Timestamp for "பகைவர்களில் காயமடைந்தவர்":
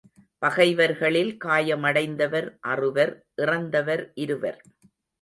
0.41-2.49